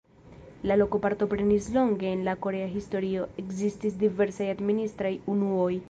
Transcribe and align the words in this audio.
La 0.69 0.77
loko 0.81 0.99
partoprenis 1.03 1.67
longe 1.75 2.07
en 2.13 2.25
la 2.29 2.35
korea 2.47 2.73
historio, 2.79 3.29
ekzistis 3.45 4.01
diversaj 4.05 4.53
administraj 4.57 5.17
unuoj. 5.37 5.75